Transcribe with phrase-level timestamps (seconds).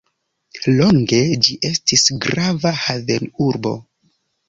[0.79, 1.19] Longe
[1.49, 3.79] ĝi estis grava havenurbo.